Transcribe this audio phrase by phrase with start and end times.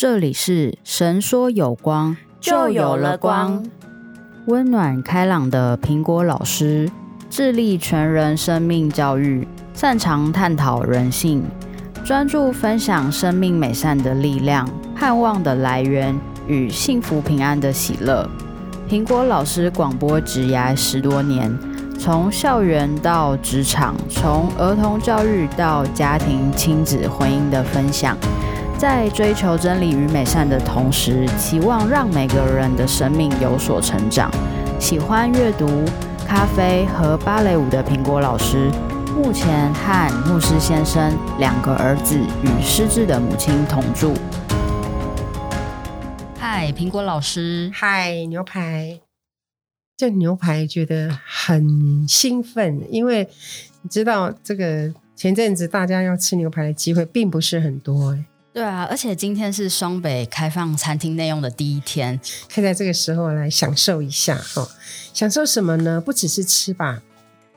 [0.00, 3.66] 这里是神说有光，就有了光。
[4.46, 6.88] 温暖开朗的苹果老师，
[7.28, 11.42] 致力全人生命教育，擅长探讨人性，
[12.04, 18.24] 专注分享生命美善的力量、盼望的来源与幸福平安的喜乐。
[18.88, 21.52] 苹果老师广播职涯十多年，
[21.98, 28.16] 从校园到职场，从儿童教育到家庭、亲子、婚姻的分享。
[28.78, 34.30] 在追求真理与美善的同时，期望让每个人的生命有所成长。
[34.78, 35.66] 喜欢阅读、
[36.24, 38.70] 咖啡和芭蕾舞的苹果老师，
[39.16, 44.14] 目前和牧师先生两个儿子与失智的母亲同住。
[46.38, 47.72] 嗨，苹果老师。
[47.74, 49.00] 嗨，牛排。
[49.96, 53.28] 这牛排觉得很兴奋，因为
[53.82, 58.24] 你知道，这个前阵子大家要吃牛排的机会并不是很多哎。
[58.58, 62.18] 对啊，而且今天是双北开放餐厅内用的第一天，
[62.52, 64.68] 可以在这个时候来享受一下哈。
[65.14, 66.00] 享受什么呢？
[66.00, 67.00] 不只是吃吧。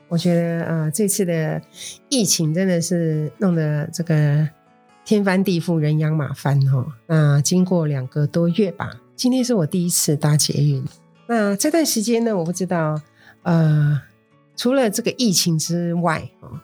[0.09, 1.59] 我觉得啊，这次的
[2.07, 4.47] 疫情真的是弄得这个
[5.03, 6.85] 天翻地覆、人仰马翻哈。
[7.07, 10.85] 那经过两个多月吧，今天是我第一次搭捷运。
[11.25, 13.01] 那这段时间呢，我不知道
[13.41, 13.99] 呃，
[14.55, 16.61] 除了这个疫情之外啊，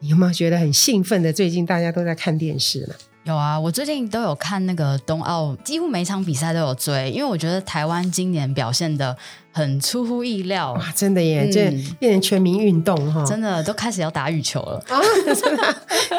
[0.00, 1.32] 你有没有觉得很兴奋的？
[1.32, 2.94] 最近大家都在看电视呢。
[3.28, 9.14] 有啊，我最近都有看那个冬奥，几乎每场比赛都有追，因为我觉得台湾今年表现的
[9.52, 14.98] 很出乎意料，哇，真的耶，这变成全民运动哈，真的都开始要打羽球了啊，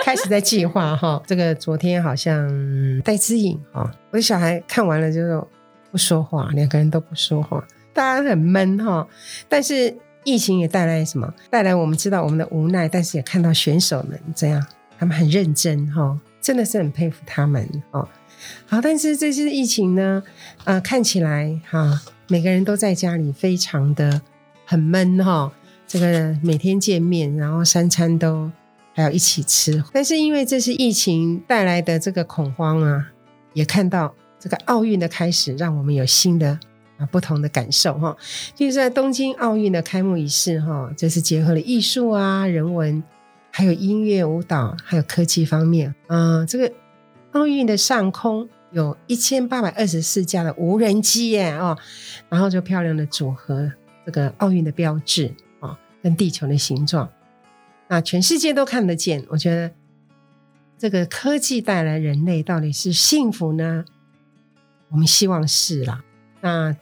[0.06, 1.20] 开始在计划哈。
[1.26, 2.48] 这个昨天好像
[3.04, 5.20] 戴之颖哈，我的小孩看完了就
[5.92, 9.08] 不说话，两个人都不说话，大家很闷哈。
[9.48, 11.34] 但是疫情也带来什么？
[11.50, 14.64] 带来我们知道我们的无奈，但是也看到选手们这样，
[15.00, 16.16] 他们很认真哈。
[16.50, 18.10] 真的是很佩服他们哦。
[18.66, 20.24] 好，但是这次疫情呢，
[20.64, 24.20] 啊，看起来哈，每个人都在家里，非常的
[24.66, 25.54] 很闷哈。
[25.86, 28.52] 这个每天见面，然后三餐都
[28.96, 29.84] 还要一起吃。
[29.94, 33.12] 但是因为这是疫情带来的这个恐慌啊，
[33.54, 36.60] 也看到这个奥运的开始，让我们有新的
[36.98, 38.18] 啊不同的感受哈。
[38.56, 43.04] 就是在东京奥运的开幕仪式哈，这是结合了艺术啊、人文。
[43.60, 46.74] 还有音乐、舞蹈，还有科技方面，嗯，这个
[47.34, 51.78] 奥运的上空有一千八百二十四架的无人机耶，哦，
[52.30, 53.70] 然后就漂亮的组合
[54.06, 57.10] 这个奥运的标志啊，跟地球的形状，
[57.90, 59.26] 那全世界都看得见。
[59.28, 59.70] 我觉得
[60.78, 63.84] 这个科技带来人类到底是幸福呢？
[64.90, 66.02] 我们希望是啦。
[66.40, 66.74] 那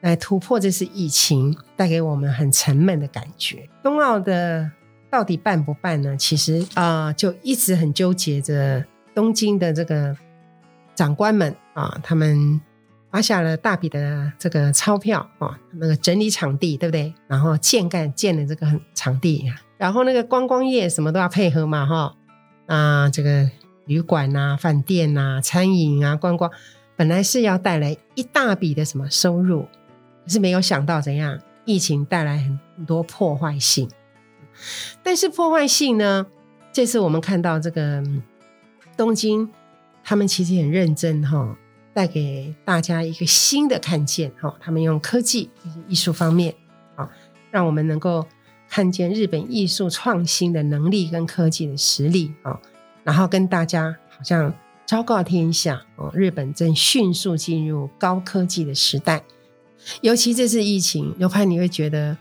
[0.00, 4.72] 来突破这次疫情带给我们很沉闷的感觉，冬奥的。
[5.14, 6.16] 到底办不办呢？
[6.16, 10.16] 其实啊，就一直很纠结着东京的这个
[10.96, 12.60] 长官们啊，他们
[13.12, 17.14] 花下了大笔的这个钞票啊，那个整理场地，对不对？
[17.28, 19.48] 然后建干建了这个场地，
[19.78, 22.16] 然后那个观光业什么都要配合嘛，哈
[22.66, 23.48] 啊，这个
[23.86, 26.50] 旅馆呐、饭店呐、餐饮啊、观光，
[26.96, 29.62] 本来是要带来一大笔的什么收入，
[30.24, 33.88] 可是没有想到怎样，疫情带来很多破坏性。
[35.02, 36.26] 但是破坏性呢？
[36.72, 38.02] 这次我们看到这个
[38.96, 39.48] 东京，
[40.02, 41.56] 他们其实很认真哈，
[41.92, 44.56] 带给大家一个新的看见哈。
[44.60, 45.50] 他们用科技、
[45.86, 46.52] 艺术方面
[46.96, 47.08] 啊，
[47.52, 48.26] 让我们能够
[48.68, 52.58] 看见日本艺术创新的能力跟科技的实力啊。
[53.04, 54.52] 然后跟大家好像
[54.84, 59.22] 昭告天下哦，日本正迅速进入高科技的时代。
[60.00, 62.16] 尤其这次疫情，有怕你会觉得。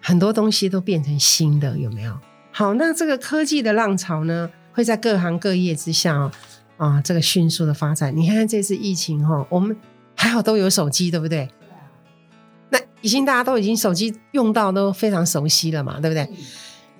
[0.00, 2.18] 很多东西都变成新的，有没有？
[2.52, 6.32] 好，那这个科技的浪潮呢，会在各行各业之下哦
[6.78, 8.16] 啊，这个迅速的发展。
[8.16, 9.76] 你看看这次疫情哈，我们
[10.16, 11.48] 还好都有手机，对不对？
[12.70, 16.28] 那已经大家都已经手机用到都非常熟悉了嘛，对不对？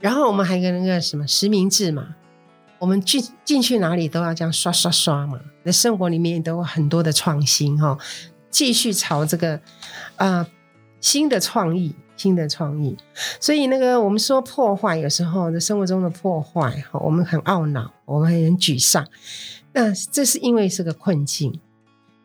[0.00, 2.14] 然后我们还有那个什么实名制嘛，
[2.78, 5.40] 我们进进去哪里都要这样刷刷刷嘛。
[5.64, 7.98] 那生活里面都有很多的创新哈，
[8.50, 9.60] 继续朝这个
[10.16, 10.46] 啊
[11.00, 11.94] 新的创意。
[12.20, 12.94] 新的创意，
[13.40, 19.06] 所以那个我们说破坏，有时候在生活中的破坏，哈，我们很懊恼，我们很沮丧。
[19.72, 21.58] 那这是因为是个困境，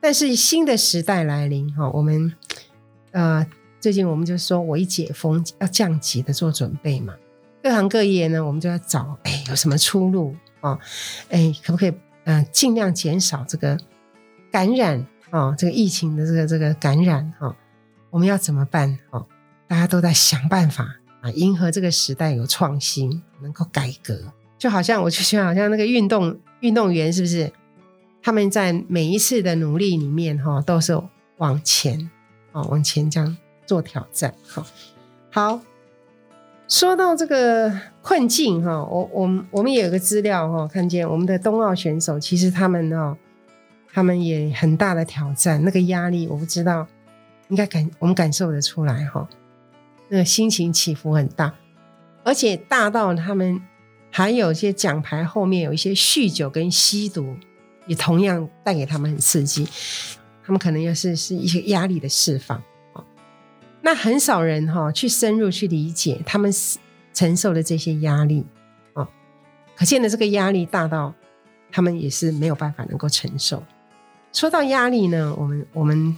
[0.02, 2.34] 但是新的时代来临，哈，我们
[3.12, 3.48] 呃，
[3.80, 7.14] 最近我们就说我一解封要降级的做准备嘛。
[7.64, 10.78] 各行各业呢，我们就要找，哎，有什么出路啊？
[11.30, 11.94] 哎，可不可以
[12.26, 13.80] 嗯，尽量减少这个
[14.52, 15.56] 感染啊？
[15.58, 17.56] 这个疫情的这个这个感染哈？
[18.10, 19.00] 我们要怎么办？
[19.10, 19.26] 哈？
[19.68, 24.20] 大家都在想办法啊，迎合这个时代有创新，能够改革，
[24.58, 27.52] 就好像我就觉得好像那个运动运动员是不是？
[28.22, 31.00] 他们在每一次的努力里面哈，都是
[31.38, 32.10] 往前
[32.54, 34.34] 哦，往前这样做挑战。
[34.48, 34.66] 哈，
[35.30, 35.62] 好，
[36.68, 37.72] 说到这个
[38.02, 43.16] 困境哈，我我们我们也有个资料哈，看见我们的冬奥选手，其实他们哦，
[43.94, 46.88] 他们也很大的挑战，那个压力我不知道，
[47.50, 49.30] 应该感我们感受得出来哈，
[50.10, 51.54] 那个心情起伏很大，
[52.24, 53.62] 而且大到他们。
[54.12, 57.36] 还有一些奖牌后面有一些酗酒跟吸毒，
[57.86, 59.68] 也同样带给他们很刺激。
[60.42, 62.58] 他们可能又是是一些压力的释放
[62.94, 63.04] 啊
[63.82, 66.50] 那很少人哈去深入去理解他们
[67.14, 68.46] 承受的这些压力
[68.94, 69.06] 啊，
[69.76, 71.14] 可见的这个压力大到
[71.70, 73.62] 他们也是没有办法能够承受。
[74.32, 76.16] 说到压力呢，我们我们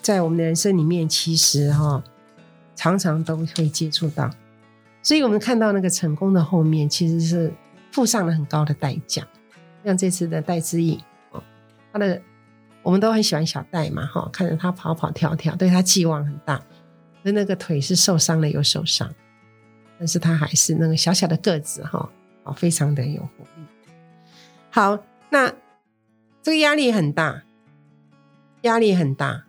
[0.00, 2.02] 在我们的人生里面，其实哈
[2.80, 4.30] 常常都会接触到。
[5.02, 7.52] 所以我们看到那个成功的后面，其实是
[7.92, 9.22] 付上了很高的代价。
[9.84, 10.98] 像这次的戴之颖，
[11.30, 11.42] 哦，
[11.92, 12.22] 他的
[12.82, 16.58] 我们都很喜欢小戴嘛，哈，看着他跑跑跳跳，对他寄望很大。
[17.22, 19.14] 那那个腿是受伤了又受伤，
[19.98, 22.08] 但是他还是那个小小的个子，哈，
[22.44, 23.66] 哦，非常的有活力。
[24.70, 24.98] 好，
[25.28, 25.52] 那
[26.42, 27.42] 这个压力很大，
[28.62, 29.44] 压力很大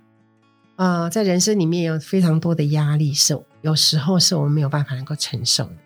[0.81, 3.39] 啊，在人生里面有非常多的压力是。
[3.61, 5.77] 有时候是我们没有办法能够承受的，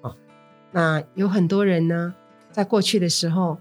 [0.00, 0.16] 哦，
[0.72, 2.12] 那有很多人呢，
[2.50, 3.56] 在过去的时候，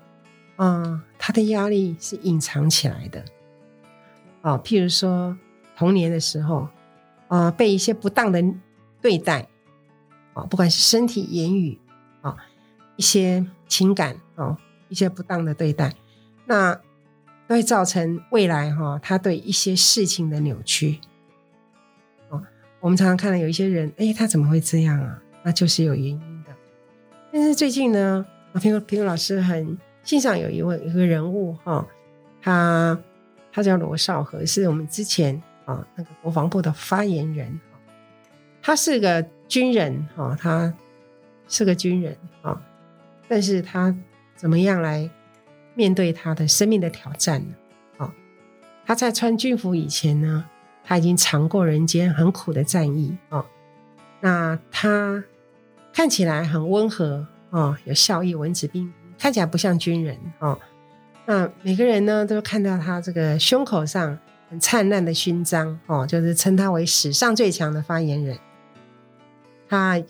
[0.56, 3.24] 啊，他的压力是隐藏起来的，
[4.42, 5.38] 啊，譬如说
[5.78, 6.68] 童年的时候，
[7.28, 8.44] 啊，被一些不当的
[9.00, 9.48] 对待，
[10.34, 11.80] 啊，不管是身体、言语，
[12.22, 12.36] 啊，
[12.96, 14.58] 一些情感，啊，
[14.90, 15.94] 一些不当的对待，
[16.48, 16.82] 那
[17.52, 21.02] 都会造成未来哈，他对一些事情的扭曲
[22.30, 22.42] 哦。
[22.80, 25.22] 我们常常看到有一些人，哎，他怎么会这样啊？
[25.44, 26.56] 那就是有原因的。
[27.30, 31.86] 但是最近呢，啊，苹果苹果老师很欣赏有一位一个人物哈，
[32.42, 32.98] 他
[33.52, 37.60] 他叫罗少和，是我们之前啊那个国防部的发言人
[38.62, 40.74] 他是个军人哈，他
[41.50, 42.62] 是个军人啊，
[43.28, 43.94] 但是他
[44.38, 45.10] 怎么样来
[45.74, 47.56] 面对他的生命的挑战呢？
[47.98, 48.14] 啊，
[48.86, 50.46] 他在穿军服以前呢？
[50.84, 53.46] 他已经尝过人间很苦的战役啊，
[54.20, 55.24] 那他
[55.94, 60.58] 看起来很温和啊，有笑意，文质彬彬，看起来不像军人啊。
[61.28, 64.18] 那每个人呢，都看到他这个胸口上
[64.50, 68.38] 很灿烂的勋章哦，就是称他为史上最强的发言人。
[69.70, 70.02] 他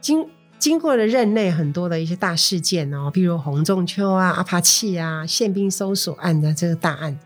[0.00, 0.28] 经
[0.60, 7.18] 经过了任内很多的一些大事件哦，比如洪仲秋啊、阿帕契啊、宪兵搜索案的这个大案。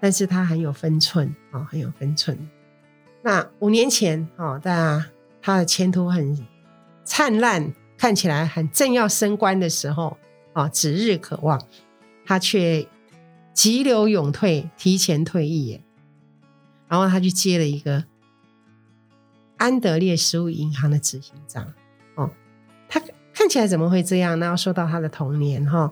[0.00, 2.48] 但是他很有分寸啊，很有分寸。
[3.22, 5.06] 那五年前啊，大家
[5.42, 6.46] 他的前途很
[7.04, 10.16] 灿烂，看起来很正要升官的时候
[10.54, 11.60] 啊，指日可望，
[12.24, 12.88] 他却
[13.52, 15.82] 急流勇退，提前退役耶。
[16.88, 18.04] 然后他去接了一个
[19.58, 21.74] 安德烈食物银行的执行长，
[23.40, 24.38] 看起来怎么会这样？
[24.38, 25.90] 那要说到他的童年哈，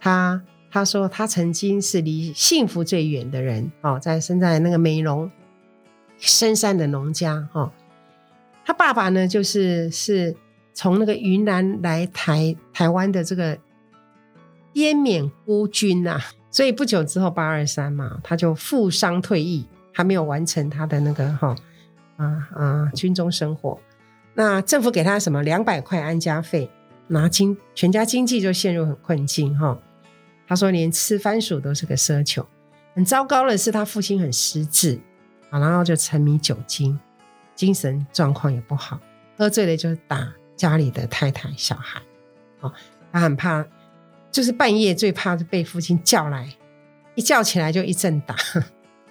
[0.00, 0.42] 他。
[0.72, 5.30] 他说，他曾经是离幸福最远的人，哦，在生在那个美容
[6.18, 7.72] 深山的农家，哈。
[8.64, 10.34] 他爸爸呢，就是是
[10.72, 13.56] 从那个云南来台台湾的这个
[14.72, 21.54] 滇缅孤军呐，所以不久之后八二三嘛，他就负伤退役，还没有完成他的那个哈
[22.16, 23.78] 啊啊军中生活。
[24.34, 26.70] 那政府给他什么两百块安家费，
[27.08, 29.78] 拿经全家经济就陷入很困境，哈。
[30.46, 32.46] 他说：“连吃番薯都是个奢求。
[32.94, 35.00] 很糟糕的是，他父亲很失智
[35.48, 36.98] 啊，然后就沉迷酒精，
[37.54, 39.00] 精神状况也不好，
[39.38, 42.02] 喝醉了就打家里的太太、小孩。
[42.60, 42.70] 哦，
[43.10, 43.64] 他很怕，
[44.30, 46.48] 就是半夜最怕是被父亲叫来，
[47.14, 48.36] 一叫起来就一阵打。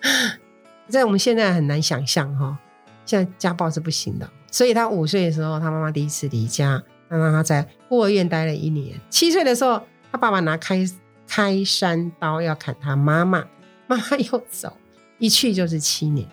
[0.88, 2.60] 在我们现在很难想象哈，
[3.06, 4.30] 现在家暴是不行的。
[4.54, 8.96] 所以他五岁的时候，他妈妈第一次离家，他让他在孤儿院待了一年。
[9.10, 9.82] 七岁的时候，
[10.12, 10.86] 他爸爸拿开。”
[11.26, 13.44] 开山刀要砍他妈妈，
[13.88, 14.72] 妈妈又走，
[15.18, 16.28] 一去就是七年，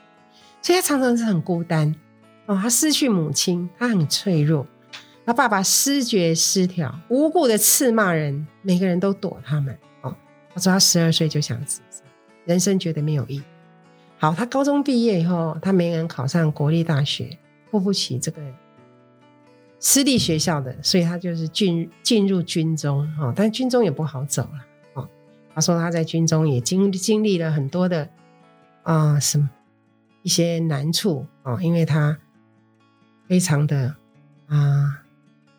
[0.61, 1.95] 所以他常常是很孤单
[2.45, 2.59] 哦。
[2.61, 4.67] 他失去母亲，他很脆弱。
[5.25, 10.15] 他爸爸失觉失调，无故的斥骂人，每个人都躲他们哦。
[10.53, 12.03] 他说他十二岁就想自杀，
[12.45, 13.43] 人生觉得没有意义。
[14.19, 17.39] 好，他高中毕业以后，他没能考上国立大学，
[17.71, 18.43] 付不起这个
[19.79, 23.33] 私立学校的，所以他就是进进入军中哦。
[23.35, 25.09] 但军中也不好走了哦。
[25.55, 28.09] 他说他在军中也经经历了很多的
[28.83, 29.49] 啊什么
[30.23, 32.19] 一些难处啊，因为他
[33.27, 33.95] 非常的
[34.49, 35.03] 啊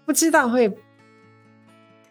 [0.06, 0.78] 不知道会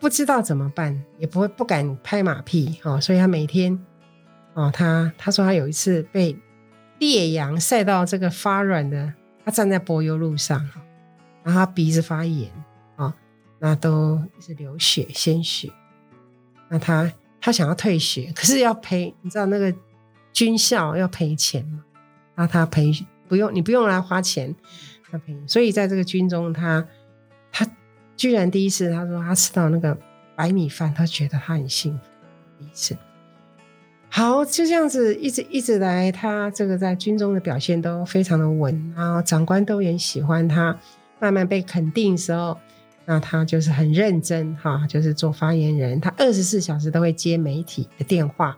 [0.01, 3.79] 不知道怎么办，也不会不敢拍马屁哦，所以他每天
[4.55, 6.37] 哦，他他说他有一次被
[6.99, 9.13] 烈阳晒到这个发软的，
[9.51, 10.59] 站在柏油路上，
[11.43, 12.51] 然后他鼻子发炎
[12.97, 13.15] 啊，
[13.59, 15.71] 那都是流血鲜血，
[16.69, 19.75] 那他他想要退学，可是要赔，你知道那个
[20.33, 21.85] 军校要赔钱嘛，
[22.35, 22.93] 那他赔
[23.29, 24.55] 不用，你不用来花钱，
[25.11, 26.87] 他赔，所以在这个军中他
[27.51, 27.67] 他。
[28.17, 29.99] 居然第一次，他说他吃到那个
[30.37, 32.05] 白米饭，他觉得他很幸福。
[32.59, 32.95] 第一次，
[34.11, 40.77] 好就这样子一直一直来，他这个在军中的表现都非常的稳，然后长官都很喜欢他。
[41.23, 42.59] 慢慢被肯定的时候，
[43.05, 46.01] 那他就是很认真哈，就是做发言人。
[46.01, 48.57] 他二十四小时都会接媒体的电话，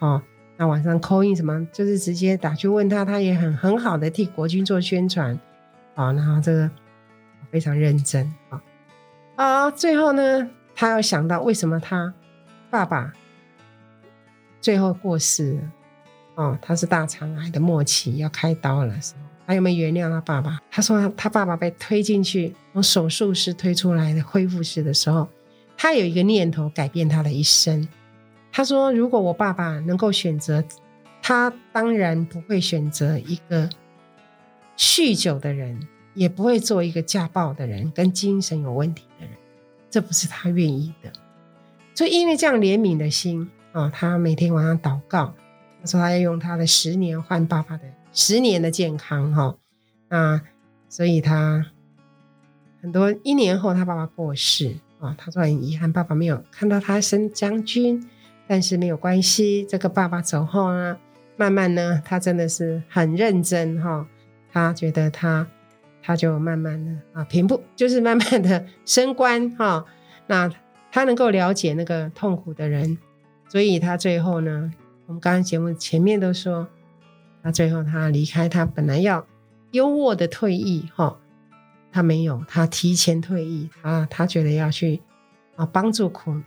[0.00, 0.20] 哦，
[0.56, 5.38] 那晚上 call in 什么，就是直接打去问他，他也很很好的替国军做宣传，
[5.94, 6.68] 啊，然后这个
[7.52, 8.60] 非常认真啊。
[9.36, 12.12] 啊，最后呢，他要想到为什么他
[12.70, 13.12] 爸爸
[14.60, 15.72] 最后过世了？
[16.36, 20.58] 哦，他是大肠癌的末期，要开刀了时候，他有没有原谅他爸爸？
[20.70, 25.28] 他说他爸爸被推进去，从手术室推出来的恢复室的时候，
[25.76, 27.88] 他有一个念头改变他的一生。
[28.52, 30.64] 他说：“如果我爸爸能够选择，
[31.22, 33.68] 他当然不会选择一个
[34.76, 35.80] 酗酒的人。”
[36.12, 39.34] 也不会做一个家暴的人，跟精神有问题的人，
[39.88, 41.10] 这不是他愿意的。
[41.94, 45.34] 所以因为这样怜悯的心啊，他每天晚上祷告，
[45.80, 49.56] 他说他要用他的十年换爸爸的十年的健康哈。
[50.08, 50.40] 那
[50.88, 51.66] 所以他
[52.82, 58.08] 很多一年后他爸爸过世啊，他说很遗憾爸爸没有看到他升将军，
[58.46, 60.98] 但是没有关系，这个爸爸走后呢，
[61.36, 64.06] 慢慢呢，他真的是很认真哈，
[64.52, 65.46] 他觉得他。
[66.02, 69.84] 他就慢慢的啊平步，就是慢慢的升官哈。
[70.28, 70.50] 那
[70.90, 72.96] 他能够了解那个痛苦的人，
[73.50, 74.72] 所以他最后呢，
[75.06, 76.66] 我们刚刚节目前面都说，
[77.42, 79.26] 他最后他离开，他本来要
[79.72, 81.18] 优渥的退役哈，
[81.90, 85.02] 他没有，他提前退役，他他觉得要去
[85.56, 86.40] 啊帮助苦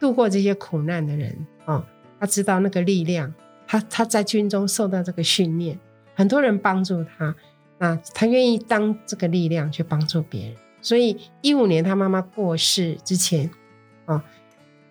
[0.00, 1.86] 度过这些苦难的人啊，
[2.18, 3.32] 他知道那个力量，
[3.66, 5.78] 他他在军中受到这个训练，
[6.14, 7.34] 很多人帮助他。
[7.78, 13.50] 啊，他愿意当这个力量去帮助别人，所以一五年他妈妈过世之前，
[14.04, 14.22] 啊，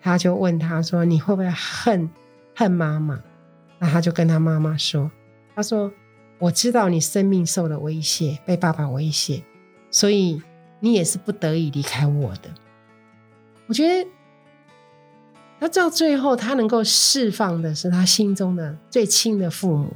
[0.02, 2.10] 他就问他说：“你会不会恨
[2.54, 3.22] 恨妈妈？”
[3.78, 5.10] 那他就跟他妈妈说
[5.54, 5.90] ：“他说
[6.38, 9.42] 我知道你生命受了威胁，被爸爸威胁，
[9.90, 10.42] 所以
[10.80, 12.50] 你也是不得已离开我的。”
[13.68, 14.10] 我觉得，
[15.60, 19.94] 他到最后他能够释放的是他心中的最亲的父母。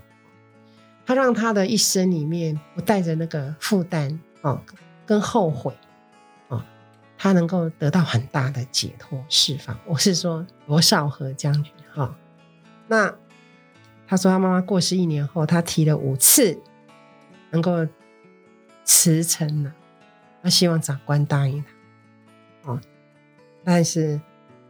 [1.05, 4.61] 他让他的一生里面不带着那个负担哦，
[5.05, 5.73] 跟后悔，
[7.19, 9.79] 他能够得到很大的解脱释放。
[9.87, 12.17] 我是说罗少和将军哈，
[12.89, 13.15] 那
[14.07, 16.59] 他说他妈妈过世一年后，他提了五次
[17.51, 17.87] 能够
[18.85, 19.75] 辞呈了，
[20.43, 21.65] 他希望长官答应
[22.63, 22.81] 他哦，
[23.65, 24.21] 但是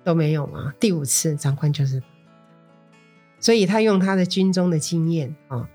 [0.05, 0.73] 都没有嘛。
[0.81, 2.03] 第五次长官就是，
[3.41, 5.69] 所以他用他的军中的经验啊。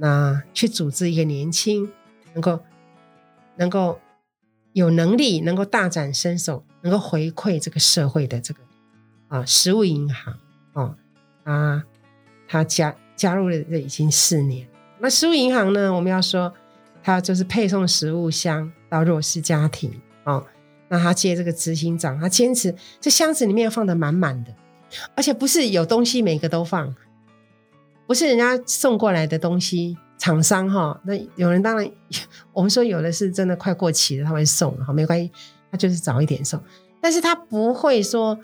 [0.00, 1.90] 那去组织一个年轻、
[2.32, 2.60] 能够、
[3.56, 4.00] 能够
[4.78, 8.60] 有能力、能够大展身手、能够回馈这个社会的这个
[9.28, 10.34] 啊，食物银行
[10.72, 10.94] 哦
[11.42, 11.82] 啊，
[12.46, 14.66] 他加加入了这已经四年。
[15.00, 16.54] 那食物银行呢，我们要说，
[17.02, 20.46] 他就是配送食物箱到弱势家庭哦。
[20.88, 24.54] 那他接这个执行长，他坚持这箱子里面放的满满的，
[25.14, 26.94] 而且不是有东西每个都放。
[28.06, 31.90] 不是人家送过来的东西，厂商哈，那有人当然，
[32.52, 35.30] 我们说有的是真的快过期了，他会送哈，没关系，
[35.70, 36.60] 他就是早一点送，
[37.00, 38.38] 但是他不会说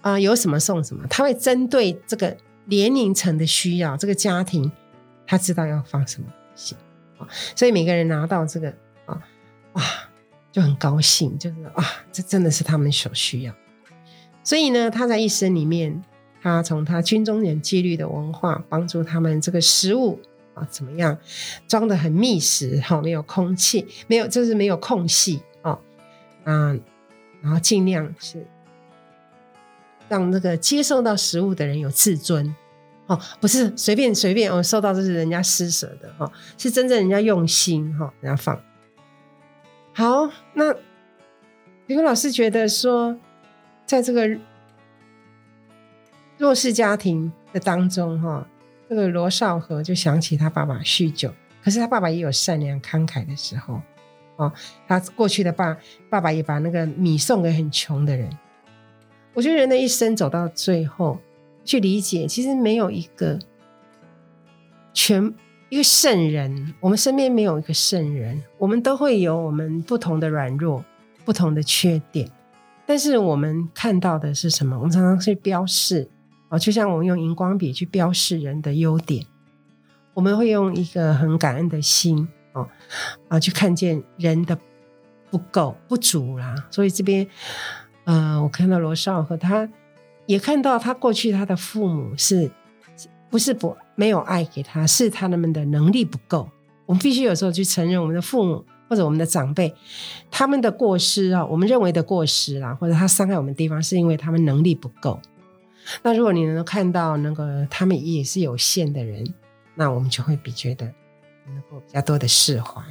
[0.00, 4.72] 啊有什么送什么，他会针对这个年龄层的需要，这个家庭
[5.26, 6.74] 他知道要放什么东西
[7.18, 8.68] 啊，所以每个人拿到这个
[9.06, 9.22] 啊，
[9.74, 9.82] 哇
[10.50, 13.54] 就很高兴，就是啊，这真的是他们所需要，
[14.42, 16.02] 所以呢，他在一生里面。
[16.40, 20.20] 他从他军中人纪律的文化，帮助他们这个食物
[20.58, 21.16] 啊怎么样
[21.66, 25.78] 装的很密实哈，没有空气，没有就是没有空隙啊，
[26.44, 26.80] 嗯，
[27.40, 28.46] 然后尽量是
[30.08, 32.54] 让那个接受到食物的人有自尊
[33.06, 38.60] 哦，不是随便随便哦，收到这是人家施舍的哈，是真正人家用心哈，人家放
[39.94, 40.30] 好。
[40.54, 40.74] 那
[41.86, 43.16] 李工老师觉得说，
[43.86, 44.38] 在这个。
[46.40, 48.46] 弱势家庭的当中，哈，
[48.88, 53.80] 这个罗少和就想起他爸爸酗酒，可是他爸爸也有善良慷慨的时候，
[54.36, 54.52] 哦，
[54.86, 55.76] 他过去的爸
[56.08, 58.30] 爸爸也把那个米送给很穷的人，
[59.34, 61.18] 我觉得人的一生走到最后，
[61.64, 63.38] 去理解，其实没有一个
[64.94, 65.34] 全
[65.68, 70.82] 一个圣人，我们身边没有一个圣人，我们都会有我们不同的软弱、
[71.26, 72.30] 不同的缺点。
[72.86, 74.78] 但是我们看到的是什么？
[74.78, 76.08] 我们常常去标示
[76.48, 79.24] 啊，就像我们用荧光笔去标示人的优点，
[80.14, 82.68] 我们会用一个很感恩的心哦
[83.28, 84.58] 啊，去看见人的
[85.30, 86.54] 不够、不足啦。
[86.70, 87.26] 所以这边，
[88.04, 89.68] 呃，我看到罗少和他
[90.26, 92.50] 也看到他过去他的父母是
[93.30, 96.48] 不是不没有爱给他，是他们的能力不够。
[96.86, 98.64] 我们必须有时候去承认我们的父母。
[98.90, 99.74] 或者我们的长辈，
[100.30, 105.20] 他们的过失啊，我们认为的过失啦，或者他伤害我们的地方，是因为他们能力不够。
[106.02, 109.26] 那如果你能够看到那个他们也是有限的人，
[109.74, 110.86] 那我们就会比觉得
[111.46, 112.82] 能够比较多的释怀。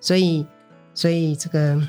[0.00, 0.46] 所以，
[0.92, 1.80] 所以这个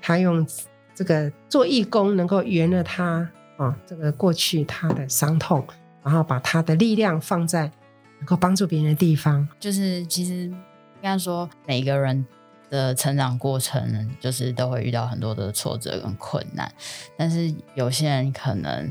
[0.00, 0.46] 他用
[0.94, 5.66] 这个做义工，能够圆了他啊，这个过去他的伤痛，
[6.02, 7.70] 然后把他的力量放在
[8.18, 9.48] 能够帮助别人的地方。
[9.58, 10.56] 就是其实应
[11.02, 12.26] 该说每个人。
[12.70, 16.74] 的成长过程就是都会遇到很多的挫折跟困难，
[17.16, 18.90] 但是有些人可能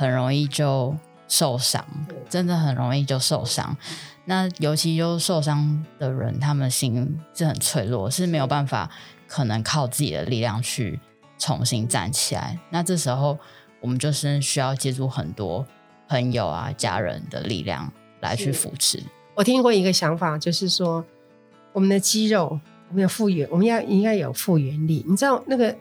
[0.00, 0.96] 很容易就
[1.28, 1.84] 受伤，
[2.26, 3.76] 真的很容易就受伤。
[4.24, 8.90] 那尤其就受伤的人，他们心是很脆弱，是没有办法
[9.28, 10.98] 可能靠自己的力量去
[11.36, 12.58] 重新站起来。
[12.70, 13.38] 那这时候
[13.82, 15.66] 我们就是需要借助很多
[16.08, 19.02] 朋友啊、家人的力量来去扶持。
[19.34, 21.04] 我听过一个想法，就是说
[21.74, 22.58] 我们的肌肉。
[22.88, 25.04] 我们要复原，我们要应该有复原力。
[25.06, 25.72] 你知道那个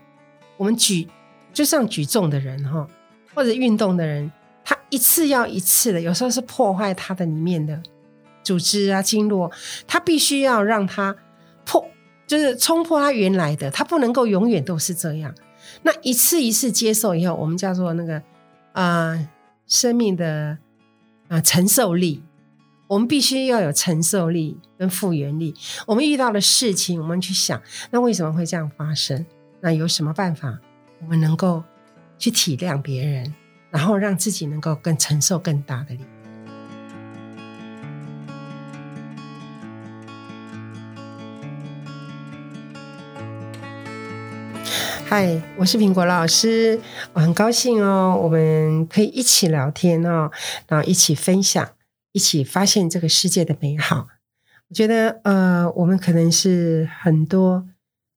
[0.58, 1.08] 我们举
[1.52, 2.88] 就像举重的人哈，
[3.40, 4.30] 或者运动的人，
[4.66, 7.82] 他一次要一次的，有时候是破坏他的里面的
[8.44, 9.50] 组织啊、经络，
[9.88, 11.16] 他必须要让他
[11.66, 11.88] 破，
[12.28, 15.34] 就是冲破他原来的，他不能够永远都是这样。
[15.84, 18.22] 那一次一次接受以后，我们叫做那个
[18.74, 19.18] 啊
[19.68, 20.58] 生命的
[21.30, 22.22] 啊承受力。
[22.88, 25.56] 我们必须要有承受力跟复原力。
[25.88, 29.26] 我们遇到的事情，我们去想，那为什么会这样发生？
[29.62, 30.60] 那有什么办法，
[31.02, 31.64] 我们能够
[32.20, 33.34] 去体谅别人，
[33.72, 36.02] 然后让自己能够更承受更大的力？
[45.06, 46.80] 嗨，我是苹果老师，
[47.14, 50.30] 我很高兴哦，我们可以一起聊天哦，
[50.68, 51.68] 然后一起分享。
[52.12, 54.08] 一起发现这个世界的美好。
[54.68, 57.68] 我觉得，呃，我们可能是很多，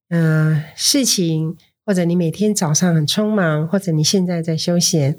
[0.08, 5.16] 呃，事情，或者你每天早上很匆忙，或者你现在在休闲，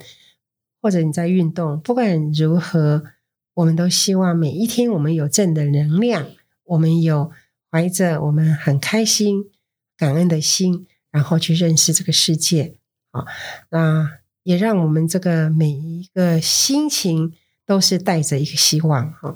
[0.82, 3.04] 或者你在运动，不管如何，
[3.54, 6.28] 我们都希望每一天我们有正的能量，
[6.66, 7.32] 我们有
[7.72, 9.46] 怀着我们很开心、
[9.98, 12.76] 感恩的心，然后去认识这个世界。
[13.12, 13.26] 好，
[13.70, 17.34] 那也让我们这个每一个心情。
[17.66, 19.34] 都是带着一个希望哈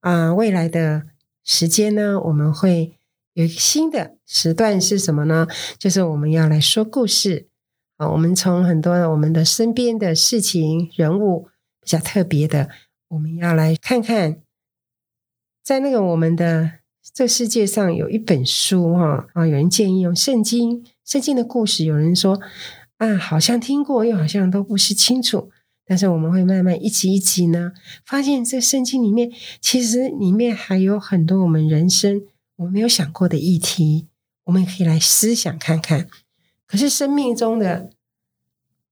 [0.00, 0.34] 啊！
[0.34, 1.04] 未来的
[1.44, 2.97] 时间呢，我们会
[3.38, 5.46] 有一个新的时段是什么呢？
[5.78, 7.46] 就是我们要来说故事
[7.96, 8.10] 啊！
[8.10, 11.46] 我们从很多我们的身边的事情、人物
[11.80, 12.68] 比较特别的，
[13.10, 14.38] 我们要来看看，
[15.62, 16.80] 在那个我们的
[17.14, 19.46] 这世界上有一本书哈啊！
[19.46, 22.40] 有人建议用圣经，圣经的故事，有人说
[22.96, 25.52] 啊，好像听过，又好像都不是清楚。
[25.86, 27.70] 但是我们会慢慢一集一集呢，
[28.04, 32.22] 发现这圣经里面其实里面还有很多我们人生
[32.58, 34.08] 我们没有想过的议题，
[34.44, 36.08] 我们也可以来思想看看。
[36.66, 37.90] 可是生命中的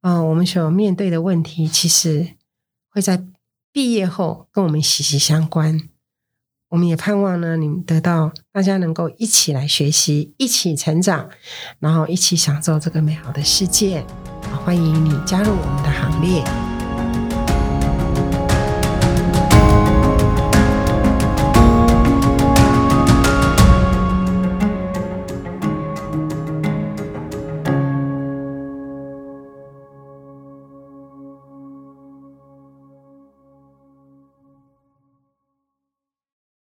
[0.03, 2.35] 啊，我们所面对的问题，其实
[2.89, 3.25] 会在
[3.73, 5.89] 毕业后跟我们息息相关。
[6.69, 11.29] 我们也盼望呢，你们得到大家能够一起来学习，一起成长，
[11.81, 14.07] 然后一起享受这个美好的世界。
[14.65, 16.66] 欢迎你加入我们的行列。